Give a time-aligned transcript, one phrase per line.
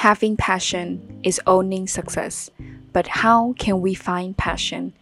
[0.00, 2.48] Having passion is owning success.
[2.94, 4.94] But how can we find passion?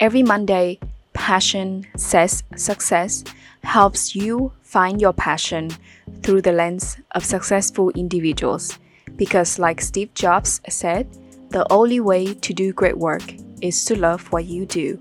[0.00, 0.80] Every Monday,
[1.12, 3.24] Passion Sets Success
[3.62, 5.68] helps you find your passion
[6.22, 8.78] through the lens of successful individuals.
[9.16, 11.06] Because, like Steve Jobs said,
[11.50, 14.98] the only way to do great work is to love what you do.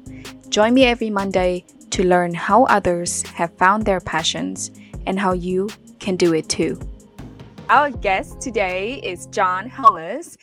[0.50, 4.72] Join me every Monday to learn how others have found their passions
[5.06, 5.70] and how you
[6.00, 6.78] can do it too.
[7.70, 10.38] Our guest today is Jon Helmus,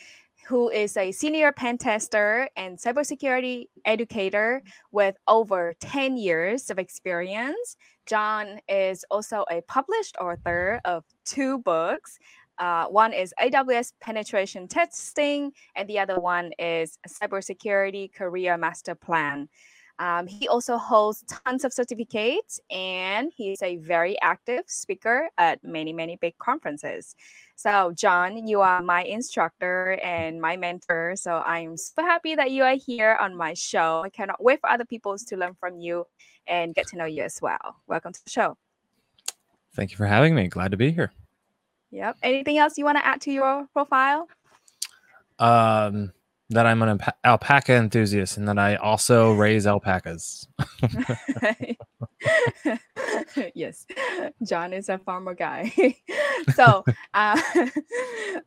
[0.47, 7.77] who is a senior pen tester and cybersecurity educator with over 10 years of experience.
[8.05, 12.19] Jon is also a published author of two books.
[12.59, 19.49] Uh, one is AWS penetration testing, and the other one is cybersecurity career master plan.
[19.99, 25.93] Um, he also holds tons of certificates and he's a very active speaker at many,
[25.93, 27.15] many big conferences.
[27.55, 31.15] So, Jon, you are my instructor and my mentor.
[31.15, 34.01] So, I'm super happy that you are here on my show.
[34.03, 36.05] I cannot wait for other people to learn from you
[36.47, 37.77] and get to know you as well.
[37.87, 38.57] Welcome to the show.
[39.75, 40.47] Thank you for having me.
[40.47, 41.11] Glad to be here.
[41.91, 42.17] Yep.
[42.23, 44.27] Anything else you want to add to your profile?
[45.39, 46.11] Um,
[46.49, 50.47] that I'm an alpaca enthusiast and that I also raise alpacas.
[53.55, 53.85] yes,
[54.43, 55.95] Jon is a farmer guy.
[56.55, 57.41] so, uh,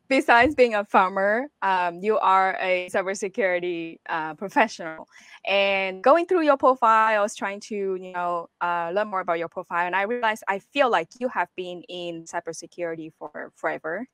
[0.07, 5.07] besides being a farmer, um, you are a cybersecurity uh, professional.
[5.45, 9.39] And going through your profile, I was trying to, you know, uh, learn more about
[9.39, 14.07] your profile, and I realized I feel like you have been in cybersecurity for forever.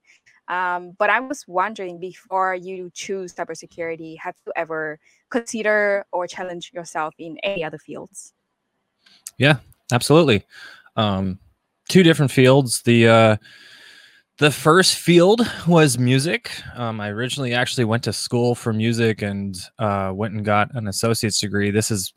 [0.47, 6.71] Um, but I was wondering before you choose cybersecurity, have you ever consider or challenge
[6.73, 8.33] yourself in any other fields?
[9.37, 9.57] Yeah,
[9.91, 10.45] absolutely.
[10.95, 11.39] Um,
[11.89, 12.81] two different fields.
[12.83, 13.37] The uh,
[14.37, 16.51] the first field was music.
[16.75, 20.87] Um, I originally actually went to school for music and uh, went and got an
[20.87, 21.71] associate's degree.
[21.71, 22.13] This is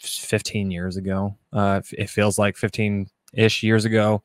[0.00, 1.36] 15 years ago.
[1.52, 4.22] Uh, it feels like 15 ish years ago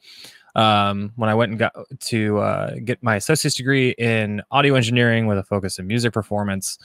[0.55, 5.27] um, when I went and got to uh, get my associate's degree in audio engineering
[5.27, 6.77] with a focus in music performance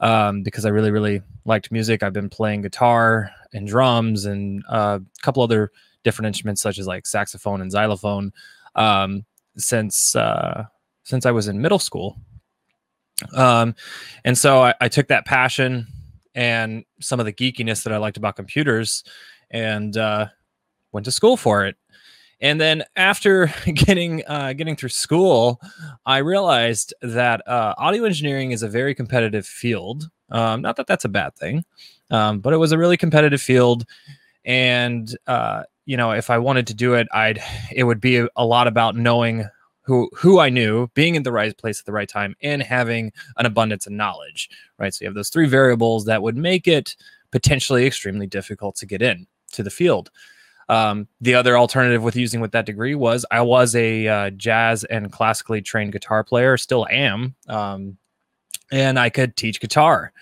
[0.00, 2.02] um, because I really, really liked music.
[2.02, 5.72] I've been playing guitar and drums and uh, a couple other
[6.04, 8.32] different instruments such as like saxophone and xylophone
[8.76, 9.24] um,
[9.56, 10.64] since uh,
[11.04, 12.16] since I was in middle school.
[13.34, 13.74] Um,
[14.24, 15.86] and so I, I took that passion
[16.34, 19.02] and some of the geekiness that I liked about computers
[19.50, 20.26] and uh,
[20.92, 21.76] went to school for it.
[22.40, 25.60] And then after getting uh, getting through school,
[26.06, 30.08] I realized that uh, audio engineering is a very competitive field.
[30.30, 31.64] Um, not that that's a bad thing,
[32.10, 33.84] um, but it was a really competitive field.
[34.44, 38.44] And uh, you know, if I wanted to do it, I'd it would be a,
[38.44, 39.48] lot about knowing
[39.82, 43.12] who who I knew, being in the right place at the right time, and having
[43.36, 44.50] an abundance of knowledge.
[44.78, 44.92] Right.
[44.94, 46.94] So you have those three variables that would make it
[47.32, 50.10] potentially extremely difficult to get in to the field.
[50.68, 54.84] Um, the other alternative with using with that degree was I was a uh, jazz
[54.84, 57.96] and classically trained guitar player, still am, um,
[58.70, 60.12] and I could teach guitar.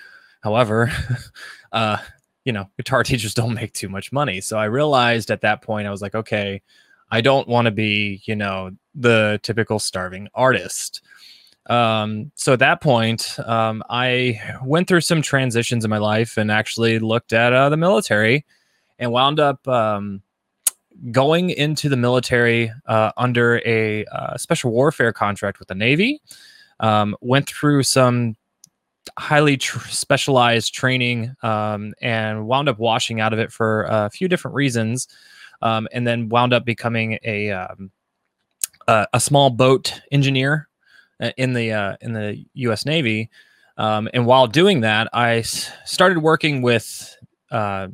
[0.42, 0.92] However,
[1.72, 1.98] uh,
[2.44, 4.40] you know, guitar teachers don't make too much money.
[4.40, 6.62] So I realized at that point, I was like, okay,
[7.10, 11.02] I don't want to be, you know, the typical starving artist.
[11.68, 16.50] Um, so at that point, um, I went through some transitions in my life and
[16.50, 18.46] actually looked at uh, the military
[18.98, 20.22] and wound up um,
[21.10, 26.20] going into the military uh, under a uh, special warfare contract with the Navy.
[26.80, 28.36] Um, went through some
[29.18, 34.28] highly tr- specialized training um, and wound up washing out of it for a few
[34.28, 35.08] different reasons.
[35.62, 37.90] Um, and then wound up becoming a um,
[38.86, 40.68] a, a, small boat engineer
[41.18, 42.84] uh, in the uh, in the U.S.
[42.84, 43.30] Navy.
[43.78, 47.16] Um, and while doing that, I s- started working with
[47.50, 47.88] uh,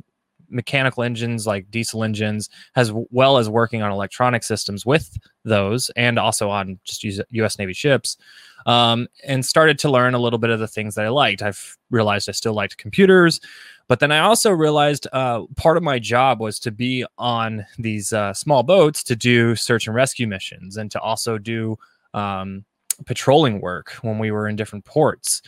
[0.53, 6.19] mechanical engines like diesel engines, as well as working on electronic systems with those, and
[6.19, 7.59] also on just U.S.
[7.59, 8.17] Navy ships.
[8.65, 11.43] Um, and started to learn a little bit of the things that I liked.
[11.43, 13.41] I've realized I still liked computers,
[13.89, 18.13] but then I also realized uh, part of my job was to be on these
[18.13, 21.77] uh, small boats to do search and rescue missions and to also do
[22.15, 22.65] um,
[23.05, 25.43] patrolling work when we were in different ports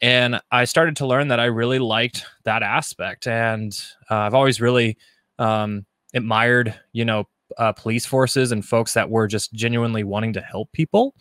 [0.00, 3.72] and I started to learn that I really liked that aspect, and
[4.10, 4.96] uh, I've always really
[5.38, 7.28] um, admired, you know,
[7.58, 11.14] uh, police forces and folks that were just genuinely wanting to help people.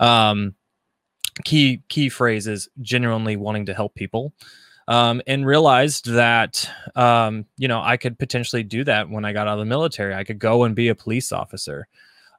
[0.00, 0.54] Um,
[1.44, 4.32] key key phrase is genuinely wanting to help people,
[4.88, 9.46] um, and realized that um, you know I could potentially do that when I got
[9.46, 10.14] out of the military.
[10.14, 11.86] I could go and be a police officer,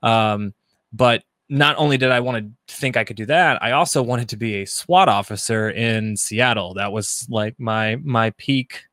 [0.02, 0.54] um,
[0.92, 1.24] but
[1.54, 4.38] not only did I want to think I could do that, I also wanted to
[4.38, 6.74] be a SWAT officer in Seattle.
[6.74, 8.86] That was like my my peak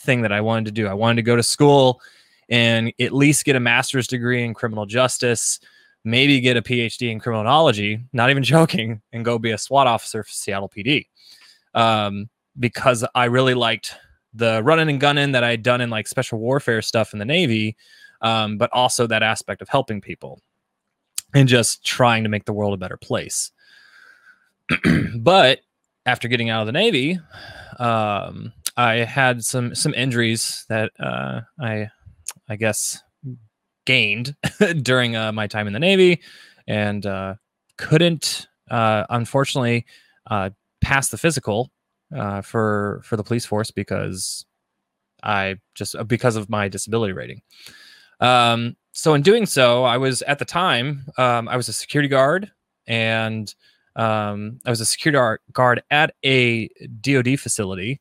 [0.00, 0.86] thing that I wanted to do.
[0.86, 2.00] I wanted to go to school
[2.48, 5.60] and at least get a master's degree in criminal justice,
[6.02, 10.24] maybe get a PhD in criminology, not even joking, and go be a SWAT officer
[10.24, 11.08] for Seattle PD.
[11.74, 13.94] Um, because I really liked
[14.32, 17.26] the running and gunning that I had done in like special warfare stuff in the
[17.26, 17.76] Navy,
[18.22, 20.40] um, but also that aspect of helping people
[21.34, 23.52] and just trying to make the world a better place.
[25.16, 25.60] but
[26.06, 27.18] after getting out of the Navy,
[27.78, 31.90] um, I had some some injuries that uh, I
[32.48, 33.02] I guess
[33.84, 34.36] gained
[34.82, 36.20] during uh, my time in the Navy,
[36.66, 37.34] and uh,
[37.76, 39.86] couldn't uh, unfortunately
[40.30, 40.50] uh,
[40.80, 41.70] pass the physical
[42.14, 44.44] uh, for for the police force because
[45.22, 47.42] I just because of my disability rating.
[48.20, 52.08] Um, so in doing so, I was at the time um, I was a security
[52.08, 52.50] guard
[52.88, 53.54] and
[53.94, 56.68] um, I was a security guard at a
[57.00, 58.00] DoD facility.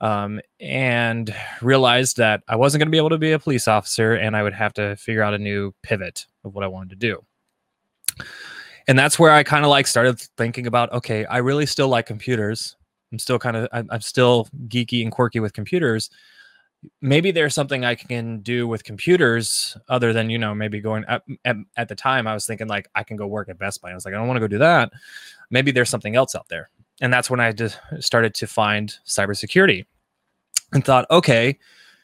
[0.00, 4.14] Um, and realized that I wasn't going to be able to be a police officer
[4.14, 6.96] and I would have to figure out a new pivot of what I wanted to
[6.96, 7.24] do.
[8.88, 12.06] And that's where I kind of like started thinking about okay, I really still like
[12.06, 12.74] computers.
[13.12, 16.10] I'm still kind of, I'm, I'm still geeky and quirky with computers
[17.00, 21.22] maybe there's something I can do with computers other than, you know, maybe going at,
[21.44, 23.90] at, at, the time I was thinking like I can go work at Best Buy.
[23.90, 24.92] I was like, I don't want to go do that.
[25.50, 26.70] Maybe there's something else out there.
[27.00, 29.86] And that's when I just started to find cybersecurity
[30.72, 31.58] and thought, okay,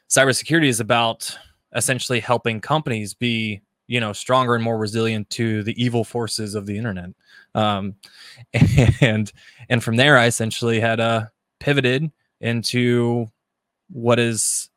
[0.09, 1.37] cybersecurity is about
[1.75, 6.67] essentially helping companies be, you know, stronger and more resilient to the evil forces of
[6.67, 7.11] the internet.
[7.55, 7.97] Um,
[9.01, 9.33] and,
[9.69, 11.27] and from there, I essentially had uh,
[11.59, 12.11] pivoted
[12.41, 13.29] into
[13.91, 14.71] what is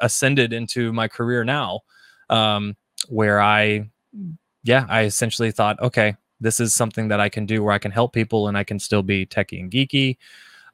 [0.00, 1.80] ascended into my career now,
[2.30, 2.76] um,
[3.08, 3.88] where I,
[4.62, 7.90] yeah, I essentially thought, okay, this is something that I can do where I can
[7.90, 10.16] help people and I can still be techie and geeky,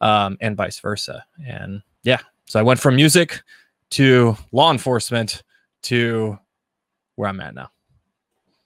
[0.01, 1.25] um, and vice versa.
[1.47, 3.43] And yeah, so I went from music
[3.91, 5.43] to law enforcement
[5.83, 6.39] to
[7.17, 7.71] where I'm at now.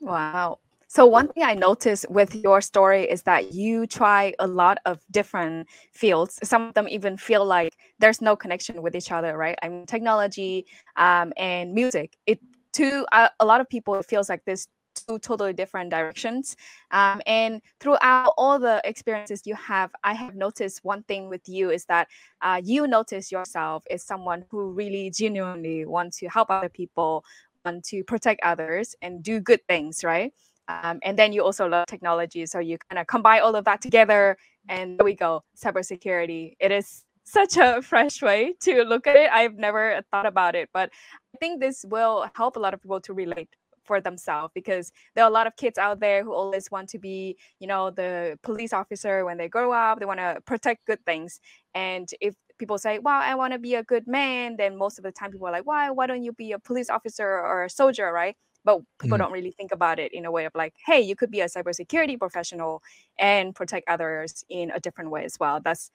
[0.00, 0.60] Wow.
[0.88, 5.00] So one thing I noticed with your story is that you try a lot of
[5.10, 6.38] different fields.
[6.44, 9.58] Some of them even feel like there's no connection with each other, right?
[9.62, 10.64] I mean, technology
[10.96, 12.16] um, and music.
[12.26, 12.38] It
[12.74, 16.56] to uh, a lot of people it feels like this two totally different directions.
[16.90, 21.70] Um, and throughout all the experiences you have, I have noticed one thing with you
[21.70, 22.08] is that
[22.42, 27.24] uh, you notice yourself as someone who really genuinely wants to help other people,
[27.64, 30.32] want to protect others, and do good things, right?
[30.68, 32.44] Um, and then you also love technology.
[32.46, 34.36] So you kind of combine all of that together
[34.68, 36.54] and there we go, cybersecurity.
[36.58, 39.30] It is such a fresh way to look at it.
[39.32, 40.90] I've never thought about it, but
[41.34, 43.48] I think this will help a lot of people to relate
[43.84, 46.98] for themselves because there are a lot of kids out there who always want to
[46.98, 50.00] be, you know, the police officer when they grow up.
[50.00, 51.38] They want to protect good things.
[51.74, 55.04] And if people say, "Wow, I want to be a good man," then most of
[55.04, 55.90] the time people are like, "Why?
[55.90, 58.36] Why don't you be a police officer or a soldier?" Right?
[58.66, 59.20] But people mm.
[59.20, 61.46] don't really think about it in a way of like hey you could be a
[61.46, 62.82] cybersecurity professional
[63.18, 65.60] and protect others in a different way as well.
[65.64, 65.90] That's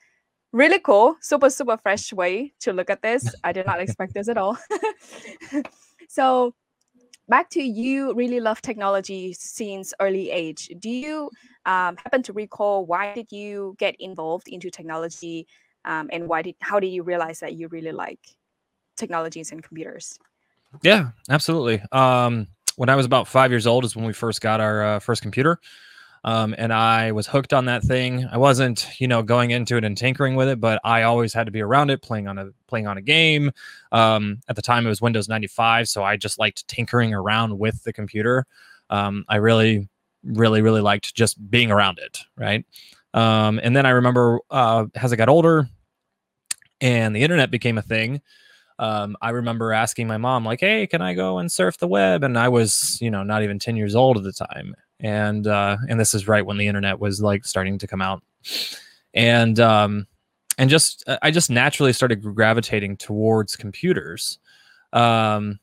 [0.51, 1.17] really cool.
[1.21, 3.23] Super super fresh way to look at this.
[3.43, 4.57] I did not expect this at all.
[6.11, 6.53] So
[7.29, 10.69] back to you really love technology since early age.
[10.77, 11.29] Do you
[11.65, 15.47] um, happen to recall why did you get involved into technology
[15.85, 18.19] um, and why did how did you realize that you really like
[18.97, 20.19] technologies and computers?
[20.83, 21.81] Yeah absolutely.
[21.93, 22.47] Um,
[22.81, 25.21] when I was about five years old is when we first got our uh, first
[25.21, 25.59] computer.
[26.23, 28.25] Um, and I was hooked on that thing.
[28.31, 31.45] I wasn't, you know, going into it and tinkering with it, but I always had
[31.45, 33.51] to be around it, playing on a playing on a game.
[33.91, 37.59] Um, at the time, it was Windows ninety five, so I just liked tinkering around
[37.59, 38.47] with the computer.
[38.89, 39.87] Um, I really,
[40.23, 42.65] really, really liked just being around it, right?
[43.13, 45.69] Um, and then I remember uh, as I got older,
[46.81, 48.21] and the internet became a thing
[48.81, 52.23] um, I remember asking my mom, like, "Hey, can I go and surf the web?"
[52.23, 55.77] And I was, you know, not even ten years old at the time, and uh,
[55.87, 58.23] and this is right when the internet was like starting to come out,
[59.13, 60.07] and um,
[60.57, 64.39] and just I just naturally started gravitating towards computers,
[64.93, 65.59] um,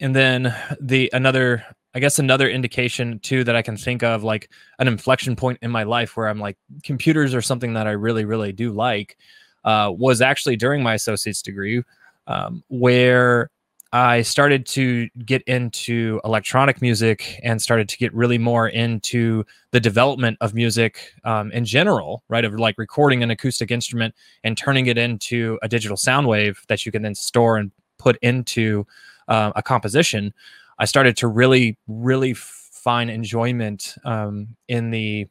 [0.00, 1.64] and then the another
[1.94, 5.70] I guess another indication too that I can think of like an inflection point in
[5.70, 9.18] my life where I'm like computers are something that I really really do like
[9.64, 11.84] uh, was actually during my associate's degree
[12.30, 13.50] um, where
[13.92, 19.80] I started to get into electronic music and started to get really more into the
[19.80, 22.44] development of music um, in general, right?
[22.44, 26.86] Of like recording an acoustic instrument and turning it into a digital sound wave that
[26.86, 28.86] you can then store and put into
[29.26, 30.32] uh, a composition.
[30.78, 35.26] I started to really, really find enjoyment um, in the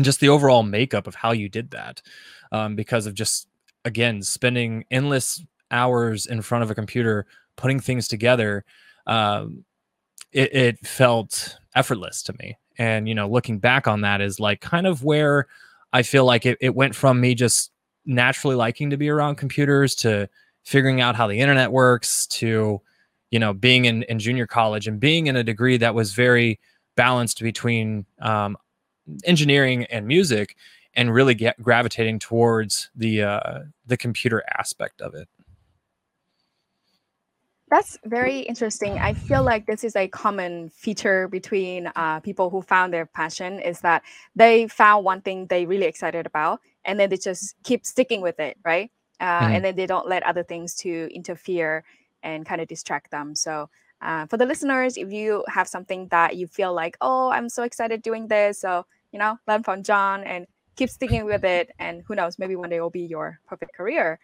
[0.00, 2.02] just the overall makeup of how you did that
[2.52, 3.46] um, because of just
[3.84, 8.64] again spending endless hours in front of a computer putting things together
[9.06, 9.64] um,
[10.32, 12.56] it, it felt effortless to me.
[12.78, 15.46] And you know looking back on that is like kind of where
[15.92, 17.72] i feel like it, it went from me just
[18.06, 20.28] naturally liking to be around computers to
[20.64, 22.80] figuring out how the internet works to
[23.30, 26.58] you know being in, in junior college and being in a degree that was very
[26.96, 28.56] balanced between um,
[29.24, 30.56] engineering and music
[30.94, 35.28] and really get gravitating towards the uh, the computer aspect of it
[37.70, 38.98] that's very interesting.
[38.98, 43.60] I feel like this is a common feature between uh, people who found their passion
[43.60, 44.02] is that
[44.34, 48.40] they found one thing they really excited about, and then they just keep sticking with
[48.40, 48.90] it, right?
[49.20, 49.54] Uh, mm.
[49.54, 51.84] And then they don't let other things to interfere
[52.22, 53.34] and kind of distract them.
[53.34, 53.70] So
[54.02, 57.62] uh, for the listeners, if you have something that you feel like, oh, I'm so
[57.62, 60.46] excited doing this, so you know, learn from Jon and
[60.76, 63.74] keep sticking with it, and who knows, maybe one day it will be your perfect
[63.74, 64.18] career.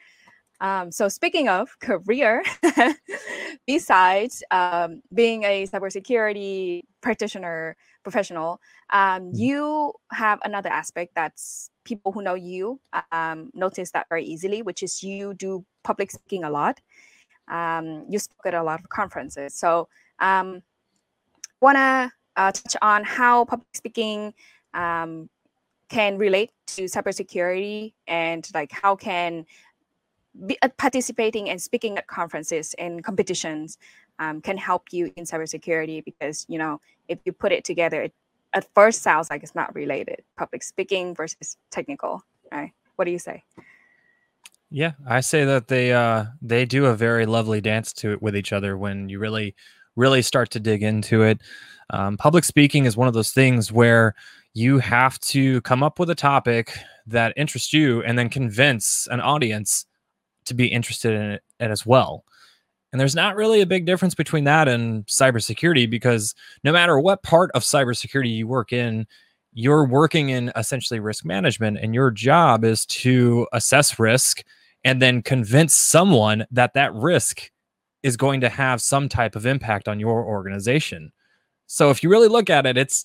[0.60, 2.42] Um, so speaking of career,
[3.66, 8.60] besides um, being a cybersecurity practitioner professional,
[8.90, 9.36] um, mm-hmm.
[9.36, 12.80] you have another aspect that's people who know you
[13.12, 16.80] um, notice that very easily, which is you do public speaking a lot.
[17.48, 19.54] Um, you spoke at a lot of conferences.
[19.54, 20.62] So um,
[21.60, 24.34] wanna uh, touch on how public speaking
[24.75, 25.28] um,
[25.88, 29.46] can relate to cybersecurity and like how can
[30.62, 33.78] uh, participating and speaking at conferences and competitions
[34.18, 38.14] um, can help you in cybersecurity because you know if you put it together, it
[38.52, 40.22] at first sounds like it's not related.
[40.36, 42.72] Public speaking versus technical, right?
[42.96, 43.44] What do you say?
[44.70, 48.36] Yeah, I say that they uh, they do a very lovely dance to it with
[48.36, 49.54] each other when you really
[49.94, 51.40] really start to dig into it.
[51.90, 54.14] Um, public speaking is one of those things where
[54.54, 59.20] you have to come up with a topic that interests you and then convince an
[59.20, 59.86] audience
[60.46, 62.24] to be interested in it, as well.
[62.92, 66.34] And there's not really a big difference between that and cybersecurity because
[66.64, 69.06] no matter what part of cybersecurity you work in,
[69.52, 74.42] you're working in essentially risk management, and your job is to assess risk
[74.84, 77.50] and then convince someone that that risk
[78.02, 81.10] is going to have some type of impact on your organization.
[81.66, 83.04] So if you really look at it, it's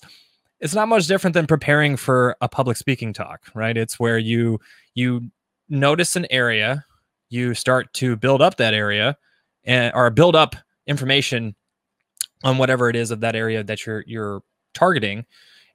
[0.60, 3.76] it's not much different than preparing for a public speaking talk, right?
[3.76, 4.60] It's where you
[4.94, 5.30] you
[5.68, 6.84] notice an area
[7.32, 9.16] you start to build up that area
[9.64, 10.54] and or build up
[10.86, 11.54] information
[12.44, 14.42] on whatever it is of that area that you're you're
[14.74, 15.24] targeting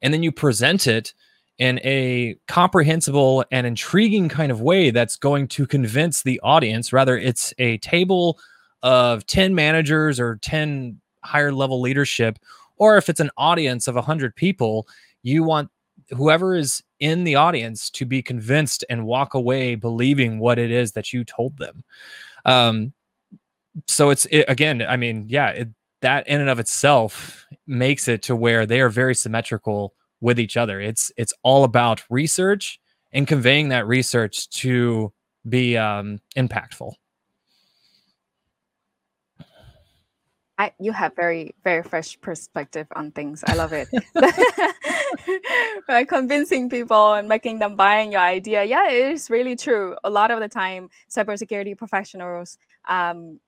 [0.01, 1.13] and then you present it
[1.57, 6.93] in a comprehensible and intriguing kind of way that's going to convince the audience.
[6.93, 8.37] Rather it's a table
[8.83, 12.37] of 10 managers or 10 higher level leadership
[12.77, 14.87] or if it's an audience of 100 people
[15.23, 15.69] you want
[16.11, 20.93] whoever is in the audience to be convinced and walk away believing what it is
[20.93, 21.83] that you told them.
[22.45, 22.93] Um,
[23.87, 25.69] so it's it, again, I mean, yeah, it,
[26.01, 30.57] that in and of itself makes it to where they are very symmetrical with each
[30.57, 30.79] other.
[30.79, 32.79] It's it's all about research
[33.11, 35.13] and conveying that research to
[35.47, 36.93] be um, impactful.
[40.59, 43.43] I, you have very very fresh perspective on things.
[43.47, 43.87] I love it.
[45.87, 48.63] By convincing people and making them buying your idea.
[48.63, 49.95] Yeah, it is really true.
[50.03, 53.39] A lot of the time, cybersecurity professionals um,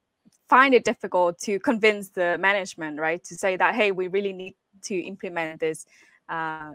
[0.50, 4.56] find it difficult to convince the management, right, to say that hey, we really need
[4.84, 5.86] to implement this,
[6.30, 6.72] uh,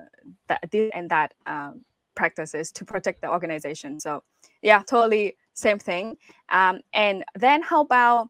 [0.48, 4.00] that this and that um, practices to protect the organization.
[4.00, 4.22] So
[4.62, 6.16] yeah, totally same thing.
[6.50, 8.28] Um, and then how about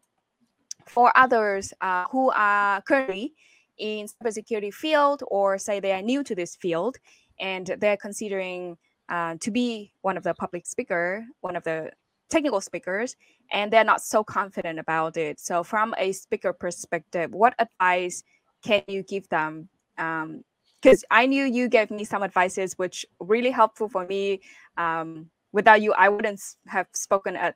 [0.87, 3.33] for others uh, who are currently
[3.77, 6.97] in cybersecurity field or say they are new to this field
[7.39, 8.77] and they're considering
[9.09, 11.91] uh, to be one of the public speaker, one of the
[12.29, 13.15] technical speakers,
[13.51, 15.39] and they're not so confident about it.
[15.39, 18.23] So from a speaker perspective, what advice
[18.63, 19.69] can you give them?
[19.95, 24.41] Because um, I knew you gave me some advices which really helpful for me.
[24.77, 27.55] Um, without you, I wouldn't have spoken at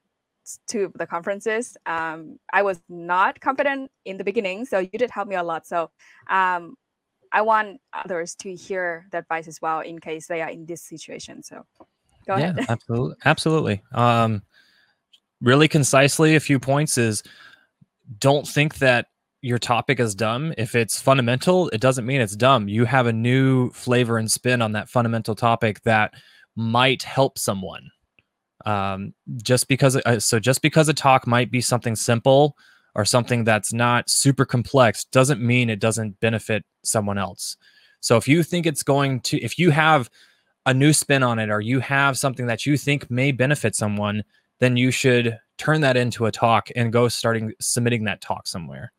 [0.67, 1.77] to the conferences.
[1.85, 5.67] Um, I was not confident in the beginning, so you did help me a lot.
[5.67, 5.91] So
[6.29, 6.75] um,
[7.31, 10.81] I want others to hear the advice as well in case they are in this
[10.81, 11.43] situation.
[11.43, 11.65] So
[12.27, 12.65] go yeah, ahead.
[12.69, 13.81] absolutely, absolutely.
[13.93, 14.43] Um,
[15.41, 17.23] really concisely, a few points is
[18.17, 19.07] don't think that
[19.41, 20.53] your topic is dumb.
[20.57, 22.67] If it's fundamental, it doesn't mean it's dumb.
[22.67, 26.13] You have a new flavor and spin on that fundamental topic that
[26.55, 27.89] might help someone
[28.65, 32.57] um, just because uh, so just because a talk might be something simple
[32.95, 37.57] or something that's not super complex doesn't mean it doesn't benefit someone else.
[38.01, 40.09] So if you think it's going to, if you have
[40.65, 44.23] a new spin on it or you have something that you think may benefit someone,
[44.59, 48.91] then you should turn that into a talk and go starting submitting that talk somewhere.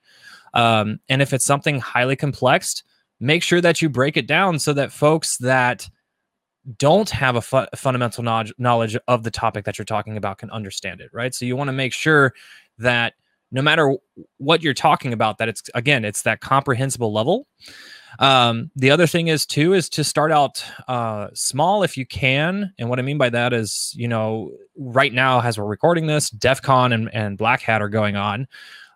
[0.54, 2.82] Um, and if it's something highly complex,
[3.20, 5.88] make sure that you break it down so that folks that
[6.78, 10.50] don't have a fu- fundamental knowledge, knowledge of the topic that you're talking about can
[10.50, 11.34] understand it, right?
[11.34, 12.34] So you want to make sure
[12.78, 13.14] that
[13.52, 13.94] no matter
[14.38, 17.46] what you're talking about, that it's again, it's that comprehensible level.
[18.18, 22.72] Um, the other thing is too is to start out uh, small if you can,
[22.78, 26.30] and what I mean by that is, you know, right now as we're recording this,
[26.30, 28.46] DEF CON and, and Black Hat are going on.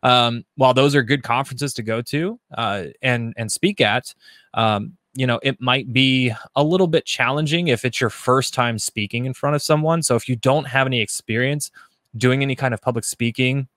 [0.02, 4.14] Um, while those are good conferences to go to uh, and and speak at,
[4.52, 8.78] um, you know, it might be a little bit challenging if it's your first time
[8.78, 10.02] speaking in front of someone.
[10.02, 11.70] So if you don't have any experience
[12.16, 13.68] doing any kind of public speaking,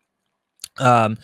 [0.80, 1.18] um,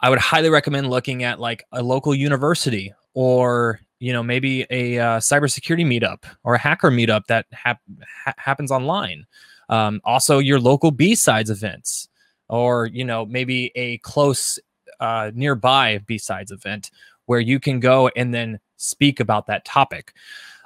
[0.00, 4.98] I would highly recommend looking at like a local university or you know maybe a
[4.98, 7.80] uh, cybersecurity meetup or a hacker meetup that hap-
[8.24, 9.26] ha- happens online.
[9.68, 12.08] Um, also, your local BSides events
[12.48, 14.58] or you know maybe a close
[15.00, 16.90] uh, nearby BSides event
[17.26, 20.12] where you can go and then speak about that topic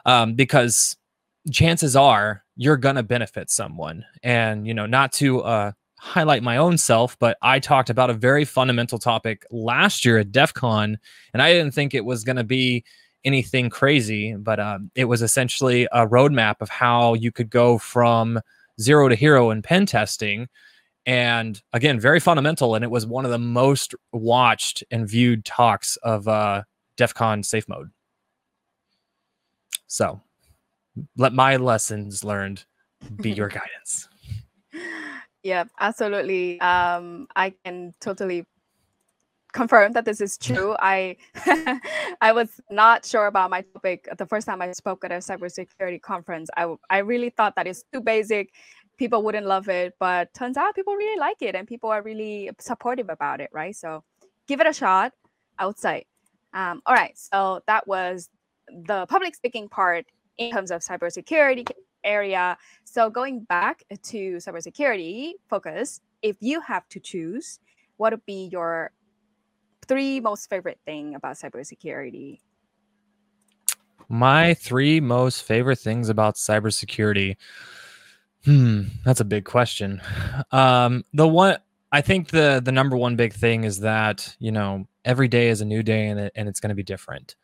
[0.06, 0.96] um, because
[1.52, 4.04] chances are you're gonna benefit someone.
[4.22, 8.14] And you know not to uh, highlight my own self but i talked about a
[8.14, 10.98] very fundamental topic last year at DEF CON
[11.34, 12.82] and i didn't think it was gonna be
[13.22, 18.40] anything crazy but um, it was essentially a roadmap of how you could go from
[18.80, 20.48] zero to hero in pen testing
[21.04, 25.96] and again very fundamental and it was one of the most watched and viewed talks
[25.96, 26.62] of uh
[26.96, 27.90] DEF CON safe mode
[29.90, 30.20] so
[31.16, 32.64] let my lessons learned
[33.20, 34.08] be your guidance.
[35.42, 36.60] Yeah absolutely.
[36.60, 38.46] Um i can totally
[39.52, 40.76] confirm that this is true.
[40.78, 41.16] I
[42.20, 46.00] i was not sure about my topic the first time i spoke at a cybersecurity
[46.00, 46.48] conference.
[46.56, 48.54] I i really thought that it's too basic.
[48.96, 52.50] People wouldn't love it, but turns out people really like it and people are really
[52.60, 53.74] supportive about it, right?
[53.74, 54.04] So
[54.46, 55.12] give it a shot,
[55.58, 56.04] I would say.
[56.52, 58.28] Um, all right, so that was
[58.86, 60.06] the public speaking part
[60.38, 61.66] in terms of cybersecurity
[62.04, 62.56] area.
[62.84, 67.60] So going back to cybersecurity focus, if you have to choose,
[67.96, 68.92] what would be your
[69.86, 72.40] three most favorite thing about cybersecurity?
[74.08, 77.36] My three most favorite things about cybersecurity.
[78.44, 80.00] Hmm, that's a big question.
[80.50, 81.58] Um, the one
[81.92, 85.60] I think the the number one big thing is that you know every day is
[85.60, 87.36] a new day and it, and it's going to be different.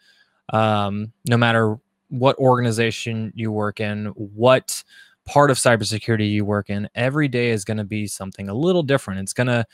[0.50, 1.78] Um, no matter
[2.08, 4.82] what organization you work in, what
[5.24, 8.82] part of cybersecurity you work in, every day is going to be something a little
[8.82, 9.20] different.
[9.20, 9.66] It's going to,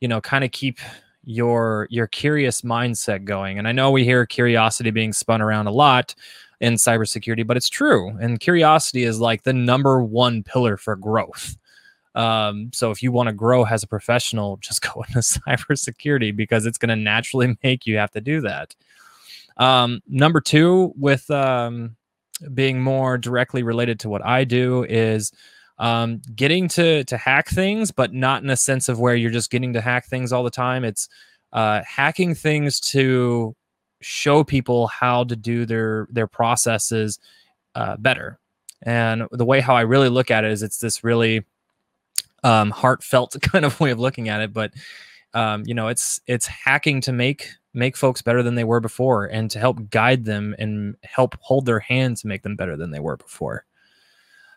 [0.00, 0.78] you know, kind of keep
[1.24, 3.58] your your curious mindset going.
[3.58, 6.14] And I know we hear curiosity being spun around a lot,
[6.60, 8.16] in cybersecurity, but it's true.
[8.20, 11.56] And curiosity is like the number one pillar for growth.
[12.14, 16.66] Um, so if you want to grow as a professional, just go into cybersecurity because
[16.66, 18.74] it's going to naturally make you have to do that.
[19.60, 21.96] Um, number two, with um,
[22.54, 25.30] being more directly related to what I do, is
[25.78, 29.50] um, getting to to hack things, but not in a sense of where you're just
[29.50, 30.82] getting to hack things all the time.
[30.84, 31.08] It's
[31.52, 33.54] uh, hacking things to
[34.00, 37.18] show people how to do their their processes
[37.74, 38.38] uh, better.
[38.82, 41.44] And the way how I really look at it is it's this really
[42.42, 44.54] um, heartfelt kind of way of looking at it.
[44.54, 44.72] But
[45.34, 49.26] um, you know, it's it's hacking to make make folks better than they were before,
[49.26, 52.90] and to help guide them and help hold their hand to make them better than
[52.90, 53.64] they were before.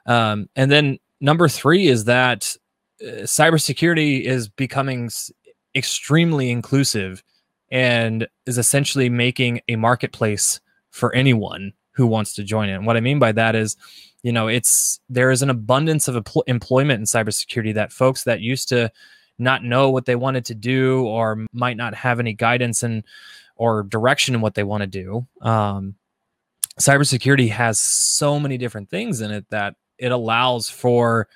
[0.05, 2.55] Um, and then number three is that
[3.01, 5.31] uh, cybersecurity is becoming s-
[5.75, 7.23] extremely inclusive
[7.71, 10.59] and is essentially making a marketplace
[10.91, 12.73] for anyone who wants to join it.
[12.73, 13.77] And what I mean by that is,
[14.23, 18.41] you know, it's there is an abundance of empl- employment in cybersecurity that folks that
[18.41, 18.91] used to
[19.39, 23.03] not know what they wanted to do or might not have any guidance and
[23.55, 25.25] or direction in what they want to do.
[25.41, 25.95] Um,
[26.79, 31.27] cybersecurity has so many different things in it that it allows for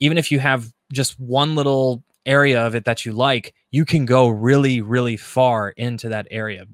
[0.00, 4.04] even if you have just one little area of it that you like, you can
[4.04, 6.66] go really, really far into that area.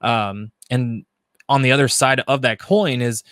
[0.00, 1.04] Um, and
[1.48, 3.22] on the other side of that coin is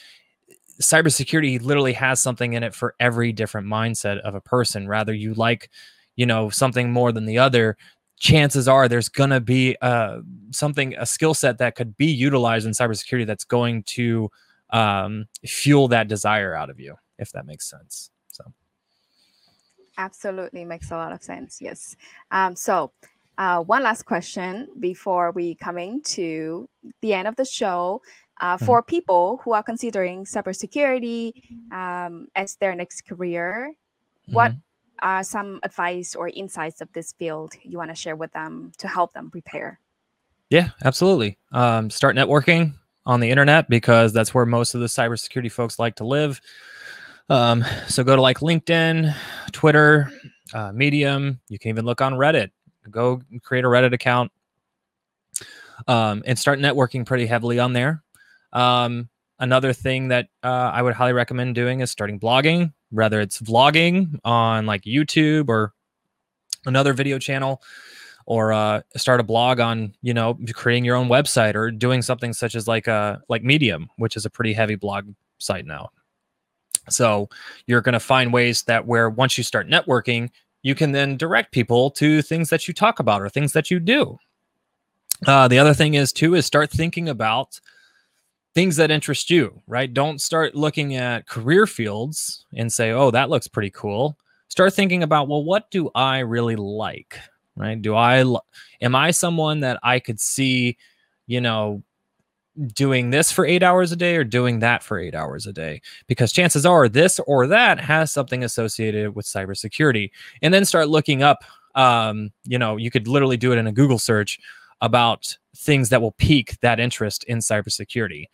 [0.81, 4.88] cybersecurity literally has something in it for every different mindset of a person.
[4.88, 5.70] Rather, you like,
[6.19, 7.77] you know, something more than the other,
[8.19, 10.19] chances are there's going to be uh,
[10.51, 14.29] something, a skill set that could be utilized in cybersecurity that's going to
[14.71, 18.11] um, fuel that desire out of you, if that makes sense.
[18.33, 18.45] so
[19.97, 21.63] Absolutely makes a lot of sense.
[21.63, 21.95] Yes.
[22.33, 22.91] Um, so
[23.39, 26.69] uh, one last question before we coming to
[27.01, 28.03] the end of the show.
[28.41, 28.67] Uh, mm-hmm.
[28.67, 31.33] for people who are considering cybersecurity
[31.73, 33.75] um, as their next career,
[34.29, 34.35] mm-hmm.
[35.01, 38.89] Are some advice or insights of this field you want to share with them to
[38.89, 39.81] help them prepare?
[40.51, 41.39] Yeah, absolutely.
[41.53, 45.97] Um, start networking on the internet because that's where most of the cybersecurity folks like
[45.97, 46.41] to live.
[47.29, 49.15] Um, so go to like LinkedIn,
[49.53, 50.11] Twitter,
[50.55, 51.41] uh, Medium.
[51.49, 52.51] You can even look on Reddit.
[52.91, 54.33] Go create a Reddit account
[55.87, 58.03] um, and start networking pretty heavily on there.
[58.53, 63.40] Um, another thing that uh, I would highly recommend doing is starting blogging, whether it's
[63.40, 65.72] vlogging on like YouTube or
[66.66, 67.62] another video channel
[68.27, 72.33] or uh, start a blog on you know creating your own website or doing something
[72.33, 75.07] such as like uh like medium which is a pretty heavy blog
[75.38, 75.88] site now.
[76.90, 77.29] So
[77.66, 80.31] you're going to find ways that where once you start networking
[80.62, 83.79] you can then direct people to things that you talk about or things that you
[83.79, 84.18] do.
[85.27, 87.61] Uh, the other thing is too is start thinking about
[88.59, 93.31] things that interest you right don't start looking at career fields and say oh that
[93.31, 94.18] looks pretty cool
[94.49, 97.18] start thinking about well what do i really like
[97.59, 97.81] right?
[97.81, 98.25] Do I
[98.81, 100.79] am I someone that I could see,
[101.27, 101.83] you know,
[102.75, 105.83] doing this for 8 hours a day or doing that for 8 hours a day?
[106.07, 110.11] Because chances are this or that has something associated with cybersecurity.
[110.40, 111.44] And then start looking up
[111.75, 114.40] um, you know, you could literally do it in a Google search
[114.81, 118.27] about things that will pique that interest in cybersecurity.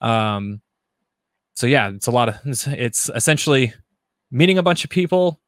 [0.00, 0.62] Um,
[1.54, 3.74] so yeah, it's a lot of it's, it's essentially
[4.30, 5.40] meeting a bunch of people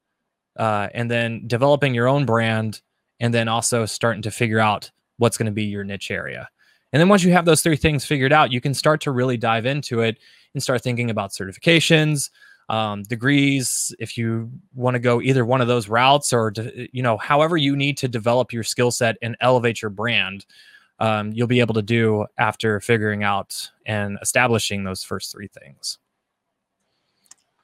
[0.59, 2.83] uh, and then developing your own brand
[3.21, 6.49] and then also starting to figure out what's going to be your niche area.
[6.93, 9.37] And then once you have those three things figured out, you can start to really
[9.37, 10.19] dive into it
[10.53, 12.31] and start thinking about certifications,
[12.69, 13.95] um, degrees.
[13.99, 17.57] If you want to go either one of those routes, or to, you know, however
[17.57, 20.47] you need to develop your skill set and elevate your brand,
[20.99, 25.99] um, you'll be able to do after figuring out and establishing those first three things.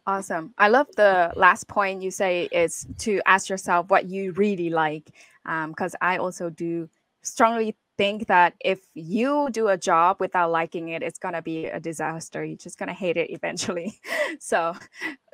[0.07, 0.55] Awesome.
[0.59, 5.11] I love the last point you say is to ask yourself what you really like
[5.45, 6.89] because um, I also do
[7.23, 11.79] strongly think that if you do a job without liking it, it's gonna be a
[11.79, 12.43] disaster.
[12.43, 14.01] You're just gonna hate it eventually.
[14.41, 14.75] so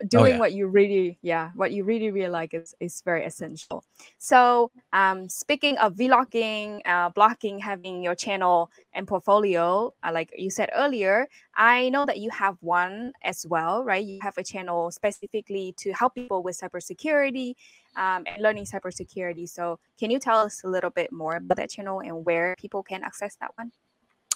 [0.08, 0.38] doing oh, yeah.
[0.38, 3.84] what you really, yeah, what you really really like is is very essential.
[4.18, 10.50] So um, speaking of vlogging, uh, blogging, having your channel and portfolio, uh, like you
[10.50, 14.04] said earlier, I know that you have one as well, right?
[14.04, 17.54] You have a channel specifically to help people with cybersecurity
[17.96, 19.48] um, and learning cybersecurity.
[19.48, 22.82] So, can you tell us a little bit more about that channel and where people
[22.82, 23.72] can access that one?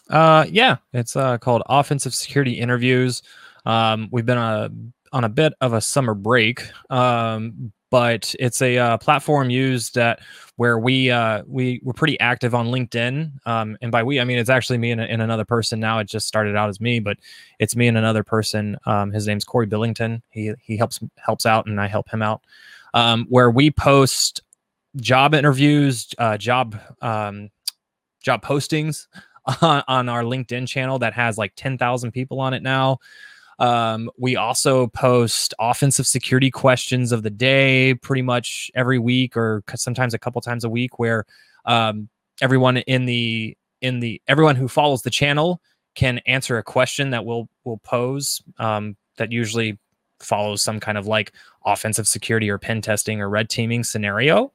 [0.08, 3.22] Uh, yeah, it's uh, called Offensive Security Interviews.
[3.64, 4.70] Um, we've been a,
[5.12, 10.20] on a bit of a summer break, um, but it's a uh, platform used that
[10.56, 13.32] where we uh, we we're pretty active on LinkedIn.
[13.46, 15.80] Um, and by we, I mean it's actually me and, and, another person.
[15.80, 17.16] Now it just started out as me, but
[17.58, 18.76] it's me and another person.
[18.86, 20.22] Um, his name's Corey Billington.
[20.30, 22.42] He he helps helps out, and I help him out
[22.94, 24.42] um, where we post
[24.96, 27.50] job interviews, uh, job um,
[28.22, 29.06] job postings
[29.62, 32.98] on, on, our LinkedIn channel that has like 10,000 people on it now.
[33.60, 39.62] Um, we also post offensive security questions of the day pretty much every week or
[39.74, 41.26] sometimes a couple times a week where
[41.66, 42.08] um,
[42.40, 45.60] everyone in the in the everyone who follows the channel
[45.94, 49.78] can answer a question that we'll we'll pose um, that usually
[50.20, 51.32] follows some kind of like
[51.66, 54.52] offensive security or pen testing or red teaming scenario.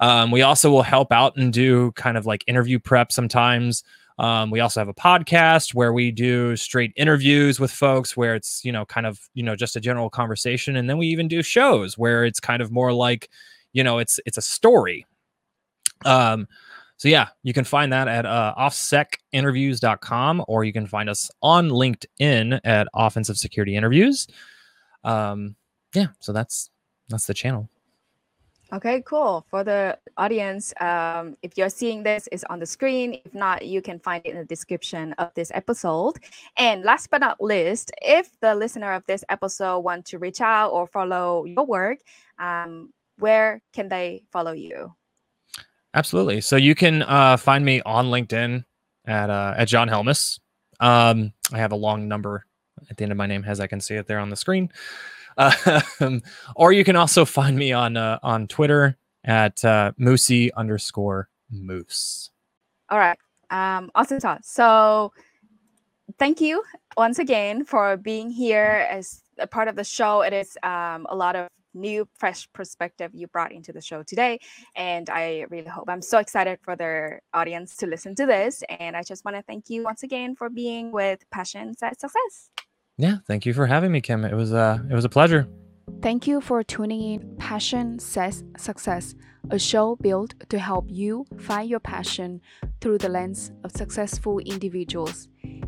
[0.00, 3.84] Um, we also will help out and do kind of like interview prep sometimes.
[4.18, 8.64] Um, we also have a podcast where we do straight interviews with folks where it's,
[8.64, 10.76] you know, kind of, you know, just a general conversation.
[10.76, 13.28] And then we even do shows where it's kind of more like,
[13.72, 15.06] you know, it's it's a story.
[16.04, 16.46] Um,
[16.98, 21.70] so yeah, you can find that at uh, offsecinterviews.com or you can find us on
[21.70, 24.28] LinkedIn at Offensive Security Interviews
[25.04, 25.56] um,
[25.94, 26.70] yeah, so that's
[27.08, 27.68] that's the channel.
[28.72, 29.44] Okay, cool.
[29.50, 33.20] For the audience, um, if you're seeing this, is on the screen.
[33.22, 36.14] If not, you can find it in the description of this episode.
[36.56, 40.70] And last but not least, if the listener of this episode want to reach out
[40.70, 41.98] or follow your work,
[42.38, 44.94] um, where can they follow you?
[45.92, 46.40] Absolutely.
[46.40, 48.64] So you can uh, find me on LinkedIn
[49.06, 50.40] at uh, at Jon Helmus.
[50.80, 52.46] Um, I have a long number
[52.88, 54.70] at the end of my name, as I can see it there on the screen.
[55.38, 56.22] Um,
[56.56, 62.30] or you can also find me on uh, on Twitter at uh, Moosey underscore Moose.
[62.90, 63.18] All right.
[63.50, 64.20] Um, awesome.
[64.42, 65.12] So
[66.18, 66.62] thank you
[66.96, 70.22] once again for being here as a part of the show.
[70.22, 74.38] It is um, a lot of new, fresh perspective you brought into the show today.
[74.76, 78.62] And I really hope I'm so excited for their audience to listen to this.
[78.68, 82.50] And I just want to thank you once again for being with Passion Sets Success.
[83.02, 84.24] Yeah, thank you for having me, Kim.
[84.24, 85.48] It was uh, it was a pleasure.
[86.00, 89.16] Thank you for tuning in Passion Sets Success,
[89.50, 92.40] a show built to help you find your passion
[92.80, 95.26] through the lens of successful individuals.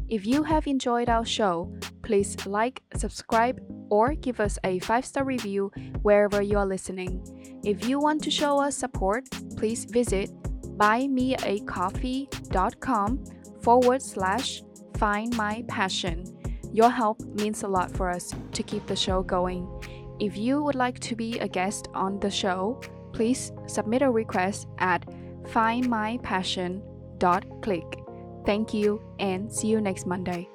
[0.08, 5.24] If you have enjoyed our show, please like, subscribe, or give us a five star
[5.24, 7.20] review wherever you are listening.
[7.64, 10.30] If you want to show us support, please visit
[10.78, 13.24] buymeacoffee.com
[13.60, 14.62] forward slash
[14.98, 16.33] find my passion.
[16.74, 19.68] Your help means a lot for us to keep the show going.
[20.18, 22.80] If you would like to be a guest on the show,
[23.12, 25.06] please submit a request at
[25.44, 27.98] findmypassion.click.
[28.44, 30.48] Thank you and see you next Monday.